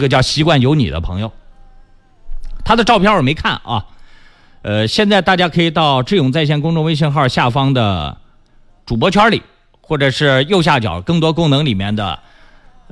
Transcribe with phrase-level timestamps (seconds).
[0.00, 1.30] 这个叫习惯有你的朋友，
[2.64, 3.84] 他的照片我没看啊。
[4.62, 8.16] 呃，现在大家可以到智勇在线公众微信号下方的
[8.86, 9.42] 主播圈里，
[9.82, 12.18] 或者是右下角更多功能里面的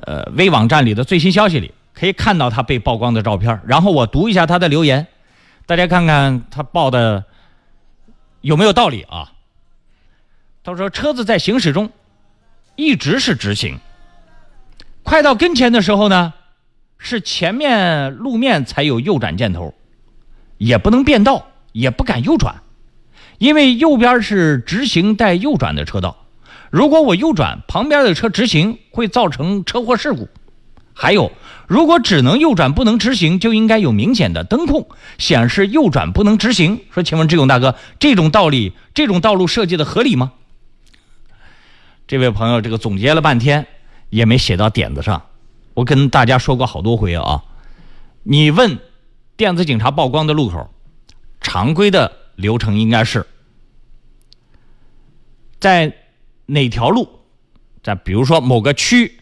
[0.01, 3.59] 呃微网站里的最新消息里，可以看到他被曝光的照片。
[3.65, 5.07] 然后我读一下他的留言，
[5.65, 7.25] 大家看看他报的
[8.41, 9.31] 有没有道理啊？
[10.63, 11.89] 他说：“车子在行驶中
[12.75, 13.79] 一直是直行，
[15.01, 16.35] 快到跟前的时候呢，
[16.99, 19.73] 是前面路面才有右转箭头，
[20.59, 22.63] 也不能变道。”也不敢右转，
[23.37, 26.25] 因为右边是直行带右转的车道。
[26.71, 30.27] 如果我右转，旁边的车直行会造成车祸事故。
[30.95, 31.31] 还有，
[31.67, 36.81] 如果只能右转不能直行，就应该有明显的灯控显示右转不能直行。
[36.91, 40.31] 说，请问志勇大哥，这种道理，这种道路设计的合理吗？
[42.07, 43.67] 这位朋友，这个总结了半天
[44.09, 45.21] 也没写到点子上。
[45.79, 47.45] 我跟大家说过好多回啊，
[48.23, 48.79] 你问
[49.37, 50.69] 电子警察曝光的路口。
[51.39, 53.25] 常规的流程应该是，
[55.57, 55.95] 在
[56.47, 57.07] 哪条路，
[57.81, 59.21] 在比如说某个区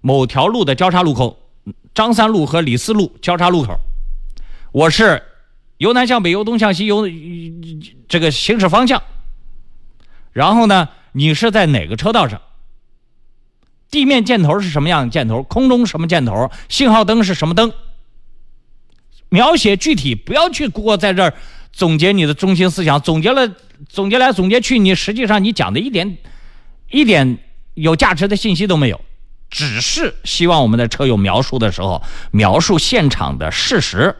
[0.00, 1.40] 某条路的交叉路口，
[1.92, 3.76] 张三路和李四路交叉路口，
[4.70, 5.20] 我是
[5.78, 7.08] 由南向北、由东向西、由
[8.06, 9.02] 这个行驶方向。
[10.32, 12.40] 然后呢，你是在哪个车道上？
[13.90, 15.42] 地面箭头是什么样的箭头？
[15.44, 16.50] 空中什么箭头？
[16.68, 17.72] 信号灯是什么灯？
[19.28, 21.34] 描写具体，不要去给我在这儿。
[21.72, 23.54] 总结你的中心思想，总结了，
[23.86, 26.16] 总结来总结去，你实际上你讲的一点，
[26.90, 27.38] 一点
[27.74, 28.98] 有价值的信息都没有，
[29.50, 34.16] 只是希望我们的车友描述的时候描述现场的事实，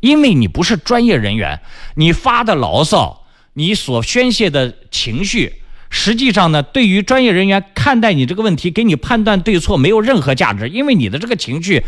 [0.00, 1.60] 因为你不是专业人员，
[1.96, 5.60] 你发的牢骚，你所宣泄的情绪，
[5.90, 11.84] 实际上呢，对于专业人员看待你这个问题，给你判断对错没有任何价值，因为你的这个情绪。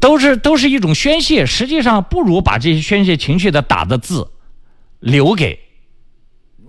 [0.00, 4.30] 都是都是一种宣泄，实际上不如把这些宣泄情绪的打的字
[5.00, 5.60] 留给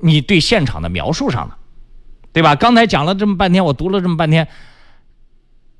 [0.01, 1.55] 你对现场的描述上的，
[2.31, 2.55] 对吧？
[2.55, 4.47] 刚才讲了这么半天，我读了这么半天，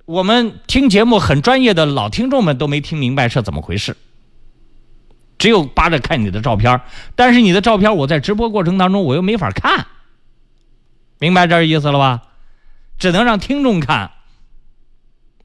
[0.03, 3.96] 我们听节目很专业的老听众们都没听明白是怎么回事，
[5.39, 6.79] 只有扒着看你的照片，
[7.16, 9.88] 但是你的照片我在直播过程当中我又没法看，
[11.17, 12.22] 明白这意思了吧？
[13.00, 14.11] 只能让听众看，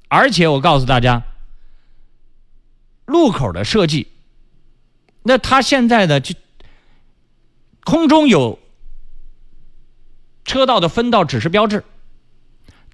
[0.09, 1.23] 而且我告诉大家。
[3.07, 4.09] 路口的设计，
[5.23, 6.35] 那它现在的就
[7.85, 8.59] 空中有
[10.47, 11.85] 车道的分道指示标志，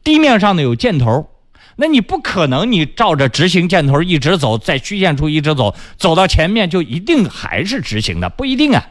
[0.03, 1.31] 地面上呢有箭头，
[1.77, 8.89] 那你不可能你照着直行箭头一直走，在虚线处一直走，走到前面就一定还是直行的，不一定啊。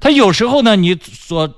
[0.00, 1.54] 它有时候呢，你所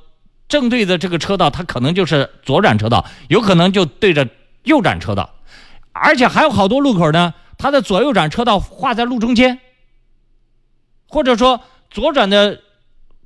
[0.48, 4.28] 正对的这个车道，它可能就是左转车道，有可能就对着
[4.64, 5.34] 右转车道，
[5.92, 7.32] 而且还有好多路口呢。
[7.56, 9.60] 它的左右转车道画在路中间，
[11.08, 12.60] 或者说左转的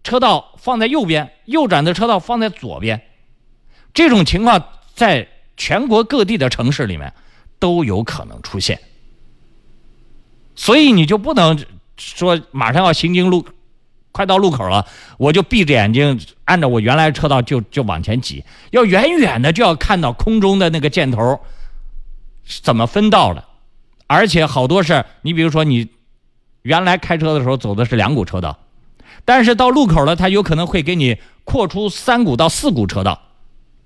[0.05, 3.03] 车道放在右边，右转的车道放在左边，
[3.95, 4.63] 这种情况
[4.95, 5.27] 在
[5.59, 7.13] 全国各地的城市里面
[7.59, 8.81] 都有可能出现。
[10.57, 11.63] 所以你就不能
[11.99, 13.47] 说马上要行经路，
[14.13, 14.87] 快到路口了，
[15.19, 21.41] 我就闭着眼睛按照我原来车道就就往前挤，要远远的就要看到空中的那个箭头
[22.63, 23.45] 怎么分道的。
[24.07, 25.89] 而且好多是，你比如说你
[26.63, 28.59] 原来开车的时候走的是两股车道，
[29.25, 33.28] 但是到路口了，它有可能会给你扩出三股到四股车道，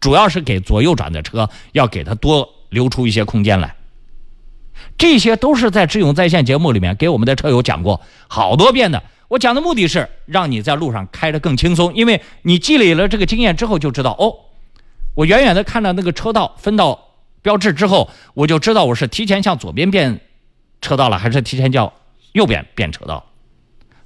[0.03, 3.75] 主要是给左右转的车要给它多留出一些空间来。
[4.99, 9.03] 这些都是在智勇在线节目里面给我们的车友讲过好多遍的。
[9.29, 14.35] 我讲的目的是让你在路上开得更轻松，因为你积累了这个经验之后就知道哦，
[15.15, 17.09] 我远远的看到那个车道分道。
[17.41, 20.21] 标志之后，我就知道我是提前向左边变
[20.81, 21.93] 车道了，还是提前叫
[22.33, 23.25] 右边变车道。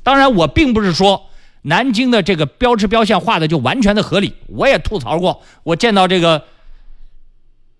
[0.03, 1.27] 当然，我并不是说
[1.67, 4.35] 南京的这个标志标线画的就完全的合理。
[4.47, 6.45] 我也吐槽过，我见到这个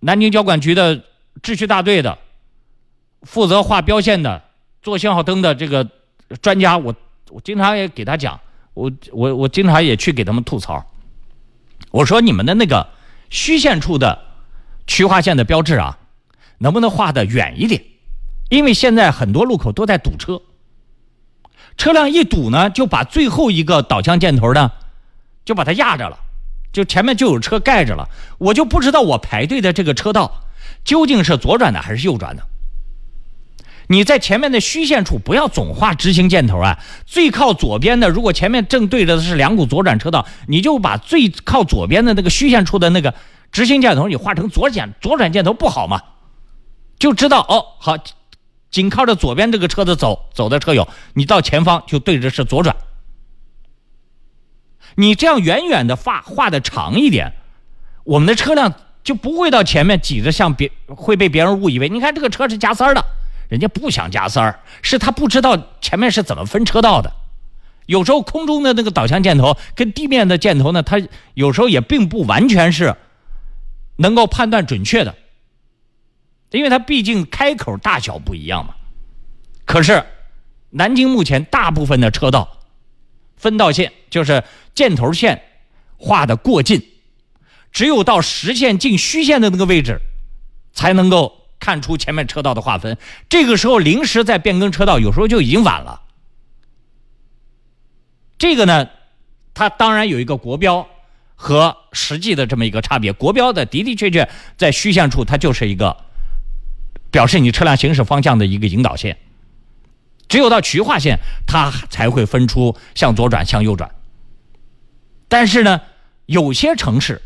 [0.01, 1.03] 南京交管局的
[1.43, 2.19] 秩序大队的
[3.23, 4.43] 负责画标线的、
[4.83, 5.89] 做信号灯的这个
[6.43, 6.95] 专家，我
[7.31, 8.41] 我经常也给他讲，
[8.75, 10.85] 我我我经常也去给他们吐槽。
[11.91, 12.89] 我说你们的那个
[13.31, 14.27] 虚线处的。
[14.89, 15.99] 区划线的标志啊，
[16.59, 17.83] 能不能画的远一点？
[18.51, 20.41] 因为现在很多路口都在堵车，
[21.77, 24.73] 车辆一堵呢，就把最后一个导向箭头呢，
[25.45, 26.19] 就把它压着了，
[26.73, 28.09] 就前面就有车盖着了，
[28.39, 30.45] 我就不知道我排队的这个车道
[30.85, 32.43] 究竟是左转的还是右转的。
[33.89, 43.15] 你在前面的虚线处不要总画直行箭头啊，最靠左边的，如果前面正对着的是两股左转车道，你就把最靠左边的那个虚线处的那个。
[43.53, 46.03] 直行箭头你画成左转左转箭头不好吗？
[46.99, 47.97] 就知道哦，好，
[48.71, 52.77] 紧靠着左边这个车子走，走的车友，你到前方就对着是左转。
[54.97, 57.35] 你这样远远的画画的长一点，
[58.05, 58.73] 我们的车辆
[59.05, 63.05] 就不会到前面挤着，像别会被别人误以为，你看这个车是加塞儿的，
[63.49, 67.13] 人家不想加塞儿，是他不知道前面是怎么分车道的。
[67.87, 71.01] 有时候空中的那个导向箭头跟地面的箭头呢，它
[71.35, 72.97] 有时候也并不完全是
[73.97, 75.15] 能够判断准确的，
[76.57, 78.75] 因为它毕竟开口大小不一样嘛。
[79.65, 80.05] 可是
[80.71, 82.59] 南京目前大部分的车道
[83.37, 84.45] 分道线就是
[84.75, 85.43] 箭头线
[85.97, 86.83] 画的过近，
[87.73, 90.01] 只有到实线进虚线的那个位置，
[90.73, 92.97] 才能够看出前面车道的划分。
[93.29, 96.03] 这个时候临时再变更车道，有时候就已经晚了。
[98.39, 98.89] 这个呢，
[99.55, 100.87] 它当然有一个国标
[101.35, 103.13] 和实际的这么一个差别。
[103.13, 105.97] 国标的的的确确在虚线处，它就是一个
[107.11, 109.17] 表示你车辆行驶方向的一个引导线。
[110.29, 113.91] 只有到渠化线，它才会分出向左转、向右转。
[115.29, 115.81] 但是呢，
[116.27, 117.23] 有些城市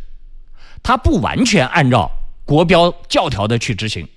[0.82, 2.10] 它不完全按照
[2.44, 4.08] 国标教条的去执行。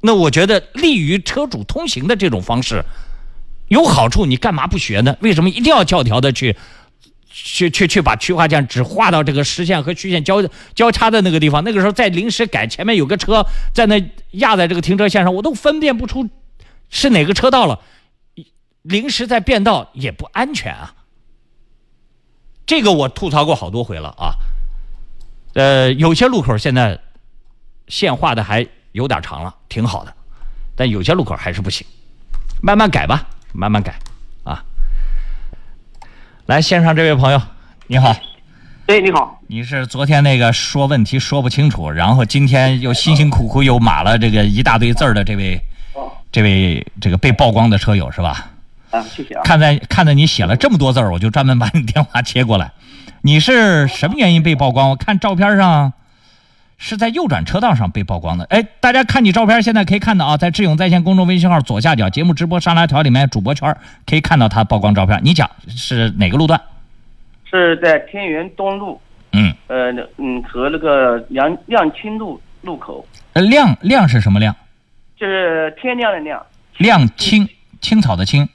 [0.00, 2.82] 那我觉得利于车主通行的这种方式。
[3.68, 5.16] 有好处，你干嘛不学呢？
[5.20, 6.56] 为什么一定要教条的去，
[7.30, 10.42] 去去去把区划线只画到这个实线和虚线交
[10.74, 11.64] 交叉的那个地方？
[11.64, 16.28] 那个时候再临时改，前面有个车在那压在这个停车线上，我都分辨不出
[16.88, 17.80] 是哪个车道了。
[18.82, 20.94] 临时再变道也不安全啊。
[22.66, 24.34] 这个我吐槽过好多回了啊。
[25.54, 26.98] 呃，有些路口现在
[27.88, 30.14] 线画的还有点长了，挺好的，
[30.74, 31.86] 但有些路口还是不行，
[32.62, 33.28] 慢慢改吧。
[33.52, 33.98] 慢慢改，
[36.50, 37.40] 来，线上这位朋友，
[37.86, 38.12] 你好。
[38.88, 39.38] 哎，你好。
[39.46, 45.60] 你是昨天那个说问题说不清楚，然后今天又辛辛苦苦又码了这个一大堆字儿的这位，
[46.32, 48.50] 这位这个被曝光的车友是吧？
[48.90, 49.42] 啊，谢谢啊。
[49.44, 52.72] 看在看在你写了这么多字儿，我就专门把你电话接过来。
[53.22, 54.90] 你是什么原因被曝光？
[54.90, 55.92] 我看照片上。
[56.82, 58.44] 是在右转车道上被曝光的。
[58.46, 65.20] 哎，大家看你照片，现在可以看到啊，在智勇在线公众微信号左下角节目直播上拉条里面主播圈可以看到他曝光照片。
[65.22, 66.58] 你讲是哪个路段？
[67.44, 68.98] 是在天元东路。
[69.32, 69.54] 嗯。
[69.68, 73.06] 呃，嗯，和那个亮亮青路路口。
[73.34, 74.56] 呃，亮亮是什么亮？
[75.18, 76.44] 就是天亮的亮。
[76.78, 77.46] 亮青
[77.82, 78.48] 青草的青。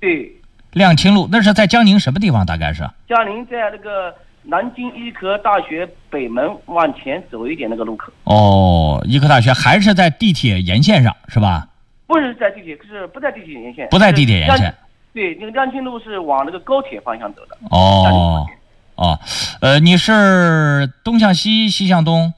[0.00, 0.32] 对。
[0.72, 2.46] 亮青路，那是在江宁什么地方？
[2.46, 2.88] 大概是？
[3.06, 4.14] 江宁在那个。
[4.48, 11.66] 南京医科大学北门往前走一点那个路口哦，医科大学还是在地铁沿线上是吧？
[12.06, 13.88] 不是在地铁，是不在地铁沿线。
[13.90, 14.72] 不在地铁沿线。
[15.12, 17.58] 对，那个亮青路是往那个高铁方向走的。
[17.70, 18.46] 哦
[18.94, 19.18] 哦，
[19.60, 22.32] 呃，你是东向西，西向东？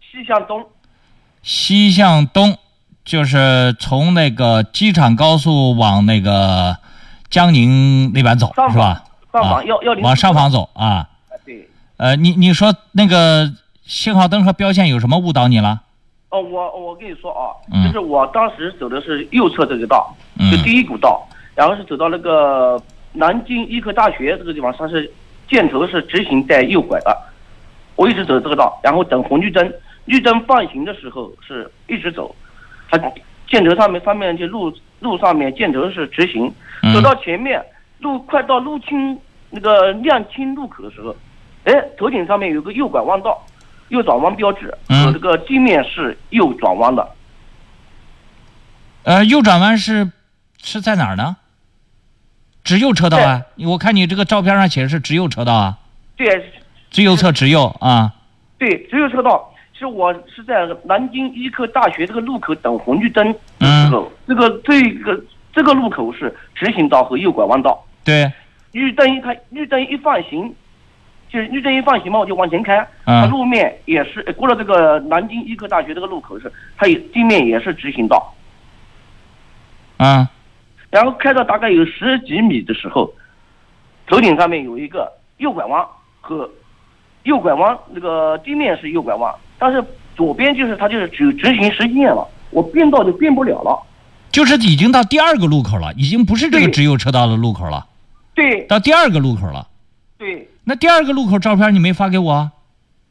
[0.00, 0.64] 西向东。
[1.42, 2.56] 西向东，
[3.04, 6.78] 就是从那个机场高速往那个
[7.28, 9.04] 江宁那边走是吧？
[9.30, 11.09] 上房要要往上房走啊。
[12.00, 13.46] 呃，你你说那个
[13.84, 15.82] 信号灯和标线有什么误导你了？
[16.30, 17.52] 哦，我我跟你说啊，
[17.84, 20.16] 就是我当时走的是右侧这个道，
[20.50, 22.82] 就第一股道，然后是走到那个
[23.12, 25.12] 南京医科大学这个地方，它是
[25.46, 27.14] 箭头是直行带右拐的，
[27.96, 29.70] 我一直走这个道，然后等红绿灯，
[30.06, 32.34] 绿灯放行的时候是一直走，
[32.90, 32.98] 它
[33.46, 36.50] 箭头上面上面就路路上面箭头是直行，
[36.94, 37.62] 走到前面
[37.98, 39.18] 路快到路清
[39.50, 41.14] 那个亮清路口的时候。
[41.64, 43.46] 哎，头顶上面有个右拐弯道，
[43.88, 47.08] 右转弯标志，和这个地面是右转弯的。
[49.02, 50.10] 呃，右转弯是
[50.62, 51.36] 是在哪儿呢？
[52.62, 53.42] 直右车道啊！
[53.56, 55.78] 我看你这个照片上写的是直右车道啊。
[56.16, 56.52] 对。
[56.90, 58.14] 最右侧直右啊。
[58.58, 65.24] 对，直右车道是我是在南京医科大学这个路口等红绿灯的时候，这个这个
[65.54, 67.82] 这个路口是直行道和右拐弯道。
[68.04, 68.30] 对。
[68.72, 70.54] 绿灯一开，绿灯一放行。
[71.32, 72.86] 就是绿灯一放行嘛，我就往前开。
[73.04, 78.34] 它路面也是过了这个南京医科大学这个路口是，它也地面也是直行道。
[79.98, 80.26] 嗯。
[80.90, 83.08] 然后开到大概有十几米的时候，
[84.08, 85.86] 头顶上面有一个右拐弯
[86.20, 86.50] 和
[87.22, 89.80] 右拐弯，那个地面是右拐弯，但是
[90.16, 93.80] 左边就是它就是只直行实线了，我变道就变不了了。
[94.32, 97.86] 就是已经到第二个路口了，已经不是这个直右车道的路口了。
[98.34, 98.62] 对。
[98.62, 99.68] 到第二个路口了。
[100.18, 100.49] 对。
[100.64, 102.50] 那第二个路口照片你没发给我？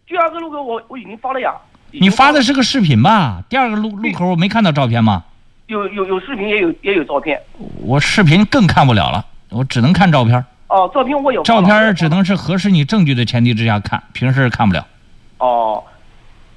[0.06, 1.54] 第二个路口我我已经发了呀。
[1.92, 3.44] 你发的是个视频吧？
[3.50, 5.24] 第二个路路口我没看到照片吗？
[5.68, 7.40] 有有有视频也有也有照片。
[7.82, 10.44] 我视频更看不了了，我只能看照片。
[10.68, 11.44] 哦，照片我有。
[11.44, 14.86] 照片只能是核实你证据的前提之下看，平时看不了。
[15.40, 15.84] 哦，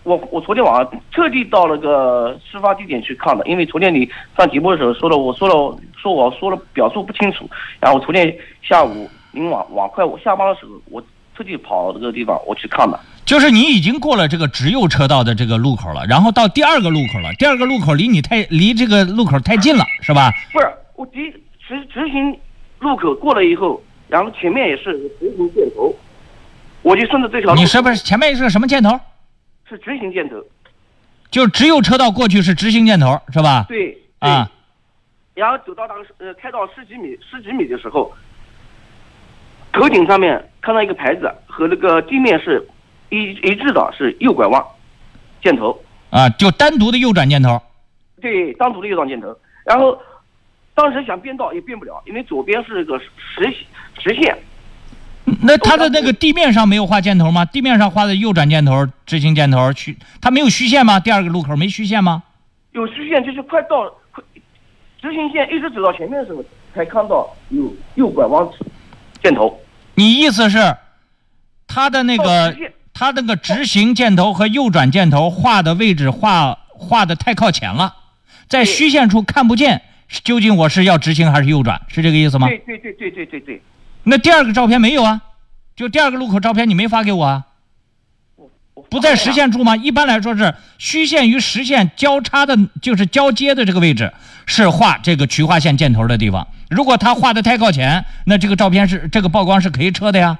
[0.02, 7.48] 我我昨天晚上特地到那个事发地点去看的，因为昨天你上节目的时候说了，我说了说我说了表述不清楚，
[7.80, 11.02] 然后我昨天下午临晚晚快我下班的时候，我
[11.36, 12.98] 特地跑这个地方我去看的。
[13.24, 20.32] 就是你已经过了这个直右车道的这个路口了，然后到第二个路口了，第二个路口离你太离这个路口太近了，是吧？
[20.52, 21.30] 不是，我直
[21.66, 22.38] 直直行
[22.80, 25.94] 路口过了以后，然后前面也是直行箭头，
[26.82, 27.60] 我就顺着这条路。
[27.60, 28.98] 你是不是前面是个什么箭头？
[29.68, 30.36] 是直行箭头，
[31.30, 33.64] 就直右车道过去是直行箭头，是吧？
[33.68, 33.96] 对。
[34.18, 34.50] 啊。
[35.34, 38.12] 然后走到当时呃开到十几米十几米的时候，
[39.72, 42.66] 头顶上面看到一个牌子和那个地面是
[43.08, 44.62] 一一致的，是右拐弯
[45.42, 45.78] 箭头。
[46.10, 47.60] 啊，就单独的右转箭头。
[48.20, 49.36] 对，单独的右转箭头。
[49.64, 49.98] 然后
[50.74, 53.54] 当时想变道也变不了，因为左边是个实
[53.98, 54.36] 实线。
[55.40, 57.44] 那它的那个地面上没有画箭头吗？
[57.44, 61.00] 地面上画的右转箭头、直行箭头，虚，它没有虚线吗？
[61.00, 62.22] 第二个路口没虚线吗？
[62.72, 64.22] 有虚线，就是快到快
[65.00, 68.46] 直行线一直走到前面的时候，才看到有右拐弯
[69.22, 69.58] 箭头。
[69.94, 70.76] 你意思是，
[71.66, 72.56] 它的那个
[72.94, 77.94] 它那个直行箭头和右转箭头画的位置画画的太靠前了，
[78.48, 79.82] 在虚线处看不见，
[80.24, 81.80] 究竟我是要直行还是右转？
[81.88, 82.48] 是这个意思吗？
[82.48, 83.62] 对对对对对对对。
[84.04, 85.20] 那第二个照片没有啊？
[85.74, 87.44] 就第二个路口照片你没发给我啊？
[88.92, 89.74] 不在实线处吗？
[89.74, 94.12] 一般来说是虚线与实线交叉的，就是交接的这个位置
[94.44, 96.46] 是画这个渠化线箭头的地方。
[96.68, 100.38] 如果他画的太靠前，那这个照片是这个曝光是可以撤的呀。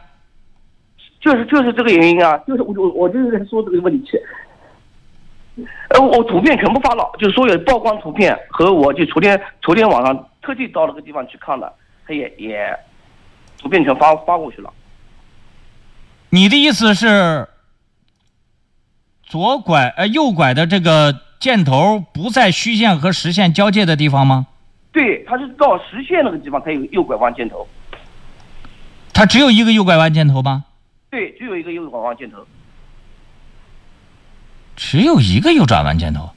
[1.19, 4.11] 就是就是这个原因啊，就是我我我就是在说这个问题。
[5.89, 11.73] 呃，我图片全部发了，就是所有曝光图片和我就昨天昨天晚上特地到那个地方去看的，
[12.07, 12.79] 他也也。
[13.59, 14.71] 图片全发发过去了。
[16.31, 17.47] 你的意思是，
[19.33, 24.47] 左拐呃右拐的这个箭头不在虚线和实线交界的地方吗？
[24.93, 27.67] 对，它是到实线那个地方才有右拐弯箭头。
[29.15, 30.65] 它只有一个右拐弯箭头吗？
[31.09, 32.47] 对，只有一个右拐弯箭头。
[34.77, 36.29] 只有一个右转弯箭头。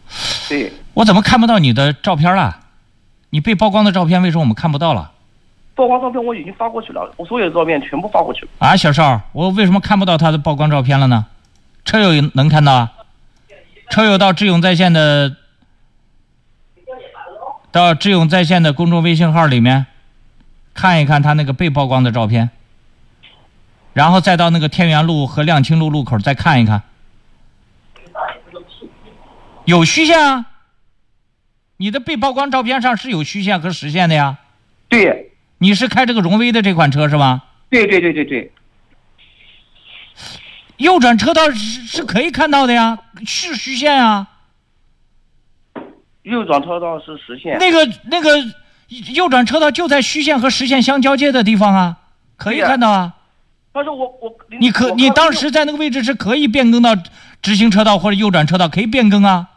[0.47, 0.71] 对。
[0.93, 2.61] 我怎么看不到你的照片了？
[3.31, 5.11] 你被曝光的照片为什么我们看不到了？
[5.75, 8.51] 曝光照片我已经发过去了，我所有的照片全部发过去了。
[8.59, 11.25] 啊，小邵，我为什么看不到他的曝光照片了呢？
[11.85, 12.91] 车友能看到啊？
[13.89, 15.37] 车友到智勇在线的，
[17.71, 19.85] 到智勇在线的公众微信号里面，
[20.73, 22.49] 看一看他那个被曝光的照片，
[23.93, 26.81] 然后再到那个天元路和亮青路路口再看一看，
[29.65, 30.47] 有虚线啊？
[31.77, 34.39] 你的被曝光照片上是有虚线和实线的呀？
[34.89, 35.31] 对。
[35.59, 37.45] 你是开这个荣威的这款车是吧？
[37.69, 38.51] 对对对对对。
[40.77, 44.27] 右转车道是是可以看到的呀，是虚线啊。
[46.23, 47.57] 右转车道是实线。
[47.59, 48.31] 那个那个
[49.13, 51.97] 右转车道就在虚线和实线相交接的地方啊，
[52.35, 53.13] 可以看到啊。
[53.71, 56.95] 但是我我你可你当时在那个位置是可以变更到
[57.41, 59.47] 直行车道或者右转车道，可以变更啊。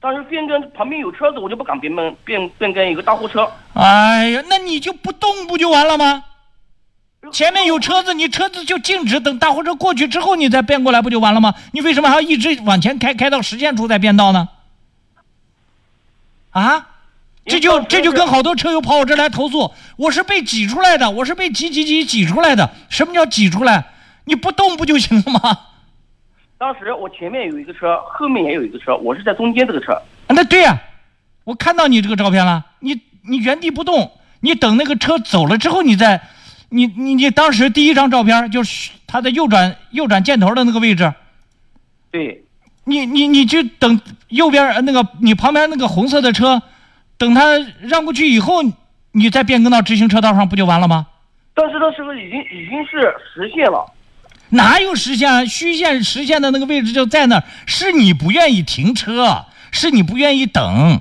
[0.00, 3.50] 但是变更旁边有车子，我就不敢变更变变更一个大货车。
[3.74, 6.24] 哎呀，那你就不动不就完了吗？
[7.32, 11.54] 前面有车子，你车子就静止，等大货车过去之后，你再变过来不就完了吗？
[11.72, 14.48] 你为什么还要一直往前开，开到实线处再变道呢？
[16.50, 16.86] 啊，
[17.44, 22.70] 这就这就跟好多车友跑我这来投诉，我是被挤出来的，我是被挤挤挤挤出来的。
[22.88, 23.84] 什么叫挤出来？
[24.24, 25.58] 你不动不就行了吗？
[26.58, 30.00] 当时我前面有一个车，后面也有一个车，我是在中间这个车。
[30.28, 30.80] 那对呀，
[31.44, 32.64] 我看到你这个照片了。
[32.80, 36.20] 你你原地不动，你等那个车走了之后，你再，
[36.68, 41.12] 你你你当时第一张照片就是他的右转右转箭头的那个位置。
[42.10, 42.42] 对。
[42.88, 46.62] 你你你就等右边那个你旁边那个红色的车，
[47.18, 48.62] 等他让过去以后，
[49.10, 51.08] 你再变更到直行车道上不就完了吗？
[51.52, 53.84] 当时的时候已经已经是实现了。
[54.50, 55.48] 哪有实现？
[55.48, 61.00] 虚线实线的那个位置就在那儿，是你不愿意停车，是你不愿意等。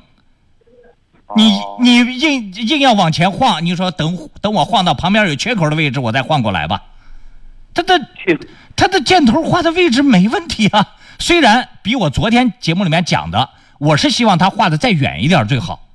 [1.36, 1.52] 你
[1.82, 6.84] 你硬硬要往前晃，你说等等我晃到旁边有缺口的位置，我再晃过来吧。
[7.74, 8.00] 他的
[8.76, 15.88] 他的箭头画的位置没问题啊，虽然比我昨天节目里面讲的，我是希望他画的再远一点最好。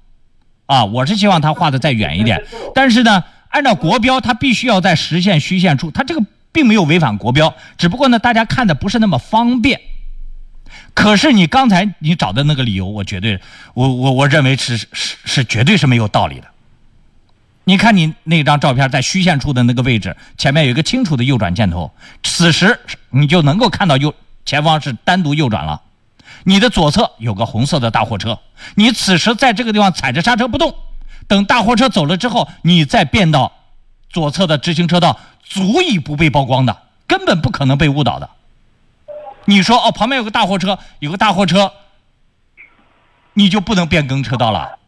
[0.67, 2.43] 啊，我是希望他画的再远一点，
[2.75, 6.23] 但是呢，按照国标，他必须要在实线虚线处，他这个。
[6.53, 9.81] 并没有违反国标，只不过呢，大家看的不是那么方便。
[11.01, 13.41] 可是你刚才你找的那个理由，我绝对，
[13.73, 16.47] 我我我认为是是是绝对是没有道理的。
[17.65, 21.91] 你看你那张照片在虚线处的那个位置，前面有一个清楚的右转箭头，
[22.23, 22.79] 此时
[23.09, 24.15] 你就能够看到右
[24.45, 25.81] 前方是单独右转了。
[26.45, 28.39] 你的左侧有个红色的大货车，
[28.75, 30.75] 你此时在这个地方踩着刹车不动，
[31.27, 33.51] 等大货车走了之后，你再变到
[34.11, 36.77] 左侧的直行车道，足以不被曝光的，
[37.07, 38.29] 根本不可能被误导的。
[39.51, 41.73] 你说哦，旁边有个大货车，有个大货车，
[43.35, 44.79] 你就不能变更车道了？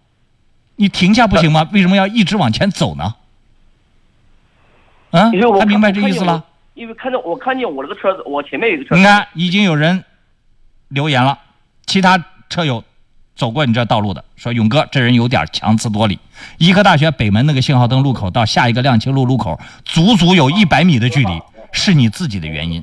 [0.76, 1.68] 你停下不行吗？
[1.72, 3.16] 为什么要一直往前走呢？
[5.10, 6.44] 嗯，他明白这意思了。
[6.74, 8.96] 因为看到我看见我那个车子，我前面有个车。
[8.96, 10.04] 你看，已经有人
[10.88, 11.36] 留言了，
[11.86, 12.84] 其他车友
[13.34, 16.20] 走过你这道路的，说勇哥这人有点强词夺理。
[16.58, 21.42] 医科大学北门那个信号灯路口到下一个亮青路路口，足足有一百米的距离，
[21.72, 22.82] 是你自己的原因。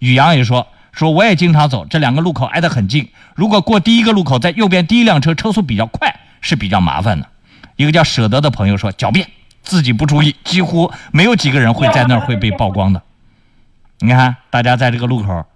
[0.00, 7.28] 宇阳也说，说我也经常走，这两个路口挨得很近，如果过第一个路口，在右边第一辆车车速比较快，是比较麻烦的。
[7.76, 9.26] 一个叫舍得的朋友说，狡辩，
[9.62, 13.02] 自己不注意，几乎没有几个人会在那儿会被曝光的。
[14.00, 15.46] 你看，大家在这个路口，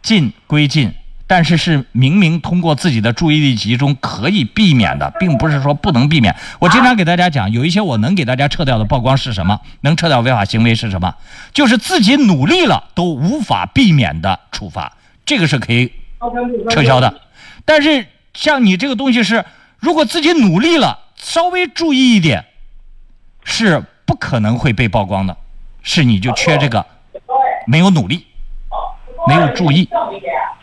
[0.00, 0.94] 进归进，
[1.32, 6.36] 但是是明明通过自己的注意力集中可以避免的，并不是说不能避免。
[6.58, 9.58] 我经常给大家讲，有一些我能给大家撤掉的曝光是什么？
[9.80, 11.14] 能撤掉违法行为是什么？
[11.54, 15.90] 就是自己努力了都无法避免的处罚，这个是可以
[16.68, 17.22] 撤销的。
[17.64, 19.42] 但是像你这个东西是，
[19.78, 22.44] 如果自己努力了，稍微注意一点，
[23.42, 25.34] 是不可能会被曝光的。
[25.82, 26.84] 是你就缺这个。
[27.66, 28.26] 没有努力，
[29.26, 29.88] 没有注意，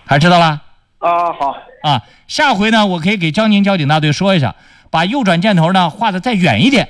[0.10, 0.60] 还知道啦？
[0.98, 4.56] 啊，好啊，下回呢，我可以给江宁交警大队说一下，
[4.90, 6.90] 把右转箭头呢画的再远一点，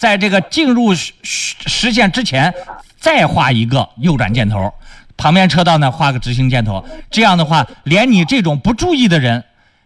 [0.00, 2.52] 在这个进入实线之前
[2.96, 4.74] 再画一个右转箭头，
[5.16, 9.44] 旁边车道呢画个直行箭头，这样的话，连你这种不注意的人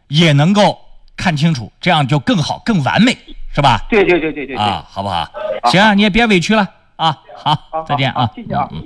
[0.08, 0.80] 也能够
[1.14, 3.14] 看清楚，这样就更好、更完美，
[3.54, 3.78] 是吧？
[3.90, 5.30] 对对对对对啊，好不好？
[5.64, 8.82] 行，啊你也别委屈了啊，好，再见啊，谢谢啊，嗯。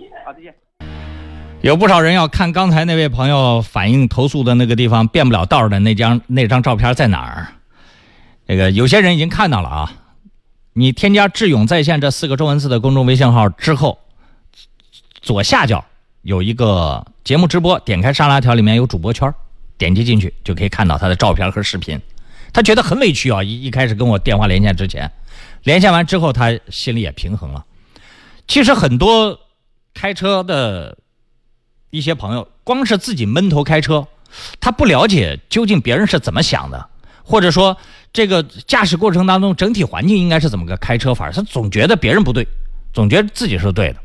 [1.67, 7.49] 有不少人要看刚才那位朋友反映投诉的那个地方变不了道的那张那张照片在哪儿？
[8.47, 9.93] 那个有些人已经看到了啊。
[10.75, 13.99] 你添加“智勇在线”这四个中文字的公众微信号之后，
[15.21, 15.85] 左下角
[16.23, 19.35] 有一个节目直播，点开沙拉条里面有主播圈，
[19.77, 22.01] 点击进去就可以看到他的照片和视频。
[22.53, 25.11] 他觉得很委屈啊，一一开始跟我电话连线之前，
[25.65, 27.65] 连线完之后他心里也平衡了。
[28.47, 29.41] 其实很多。
[29.99, 30.99] 开车的
[31.91, 34.07] 一些朋友，光是自己闷头开车，
[34.61, 36.89] 他不了解究竟别人是怎么想的，
[37.23, 37.77] 或者说
[38.13, 42.47] 这个驾驶过程当中整体环境应该是怎么个开车法，他总觉得别人不对，
[42.93, 43.99] 总觉得自己是对的，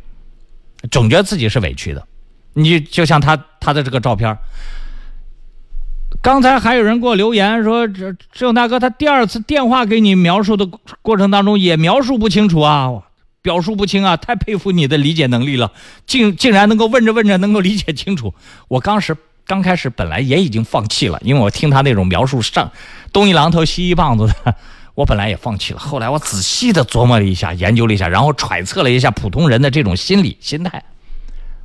[0.89, 2.07] 总觉得自己是委屈的。
[2.53, 4.37] 你就像他他的这个照片，
[6.21, 10.67] 刚才还有人给我留言说，这这勇大哥他第二次电话给你描述的
[11.01, 12.91] 过程当中也描述不清楚啊。
[13.41, 14.15] 表述不清啊！
[14.17, 15.71] 太佩服你的理解能力了，
[16.05, 18.33] 竟竟然能够问着问着能够理解清楚。
[18.67, 22.71] 我当时刚开始本来也已经放弃了，因为我听他那种描述上
[23.11, 24.55] 东一榔头西一棒子的，
[24.93, 25.79] 我本来也放弃了。
[25.79, 30.83] 后来我仔细的琢磨了一下，研究了一下，然后揣测了一下普通人的这种心理心态。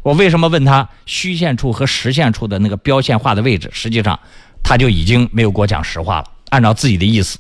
[0.02, 3.68] 我为什么问他虚线处和实线处的那个标线画的位置？
[3.74, 4.18] 实际上
[4.62, 7.38] 他就已经没有给我讲实话了，按照自己的意思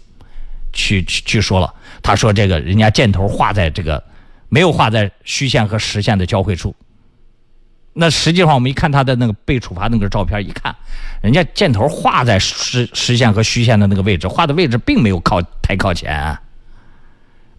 [0.74, 1.72] 去去去说了。
[2.02, 4.04] 他说这个人家箭头画在这个。
[4.48, 6.74] 没有画在虚线和实线的交汇处。
[7.98, 10.76] 那实际上，我们一看他的那个被处罚那个照片，一看，
[11.22, 16.38] 人家箭头画在实实线和虚线的那个位置，画的位置并没有靠太靠前。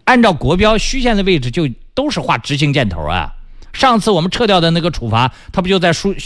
[0.04, 3.34] 按照国标，虚线的位置就都是画直行箭头啊。
[3.72, 6.16] 上次我们撤掉的那个处罚，他不就在虚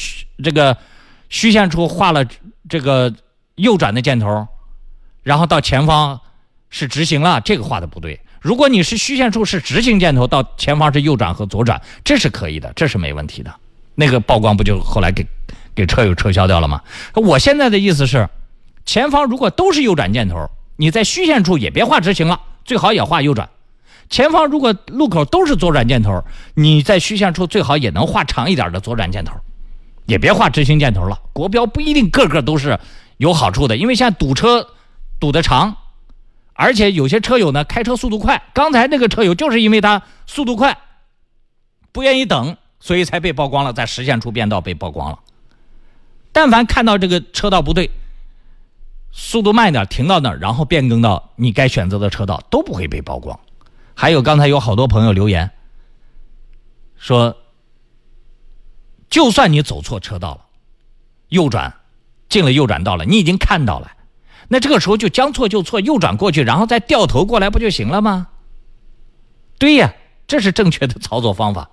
[0.44, 0.76] 这个
[1.30, 2.22] 虚线处画了
[2.68, 3.12] 这个
[3.54, 4.46] 右转的箭头，
[5.22, 6.20] 然后到前方
[6.68, 8.20] 是直行了，这个画的不对。
[8.42, 13.54] 如果你是虚线处是直行箭头，到前方是右转和左转，这是可以的，这是没问题的。
[13.94, 15.24] 那个曝光不就后来给
[15.76, 16.82] 给车友撤销掉了吗？
[17.14, 18.28] 我现在的意思是，
[18.84, 23.48] 前方如果都是右转箭头，你在虚线处也别画直行了，最好也画右转。
[24.10, 26.24] 前方如果路口都是左转箭头，
[26.54, 29.34] 你在虚线处最好也能画长一点的左转箭头，
[30.06, 31.16] 也别画直行箭头了。
[31.32, 32.76] 国标不一定个个都是
[33.18, 34.66] 有好处的，因为现在堵车
[35.20, 35.76] 堵得长。
[36.54, 38.42] 而且有些车友呢，开车速度快。
[38.52, 40.78] 刚才那个车友就是因为他速度快，
[41.92, 45.18] 不愿意等，所以才被曝光了，在实线处变道被曝光了。
[46.32, 47.90] 但凡看到这个车道不对，
[49.10, 53.38] 速度慢一点，停到那儿，然后变更到你该选择的车道，都不会被曝光。
[53.94, 55.50] 还有刚才有好多朋友留言
[56.96, 57.36] 说，
[59.10, 60.46] 就算你走错车道了，
[61.28, 61.74] 右转
[62.28, 63.90] 进了右转道了，你已经看到了。
[64.52, 68.28] 那这个时候就将错就错，右转过去，然后再掉头过来，不就行了吗？
[69.58, 69.94] 对呀，
[70.26, 71.70] 这是正确的操作方法。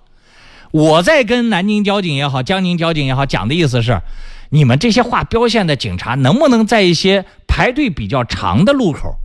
[0.70, 4.00] 我在跟南京交警也好，江宁交警也好讲的意思是，
[4.48, 9.16] 你们这些画标线的警察能不能在一些排队比较长的路口，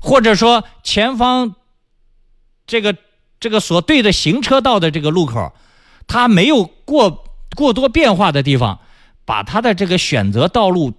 [0.00, 1.56] 或者说前方
[2.64, 2.96] 这个
[3.40, 5.52] 这个所对的行车道的这个路口，
[6.06, 7.24] 它没有过
[7.56, 8.78] 过多变化的地方，
[9.24, 10.92] 把它的这个选择道路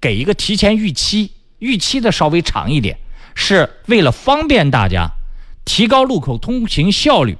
[0.00, 2.98] 给一个提前预期，预期的稍微长一点，
[3.34, 5.10] 是为了方便大家，
[5.64, 7.38] 提高路口通行效率。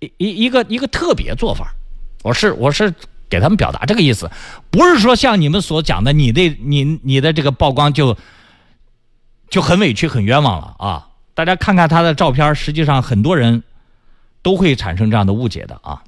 [0.00, 1.74] 一一一个一个特别做法，
[2.22, 2.94] 我是我是。
[3.28, 4.30] 给他们表达这个意思，
[4.70, 8.16] 不是说像你们所讲的，你的你你的这个曝光就
[9.50, 11.08] 就很委屈、很冤枉了啊！
[11.34, 13.64] 大家看看他的照片，实际上很多人
[14.42, 16.04] 都会产生这样的误解的啊。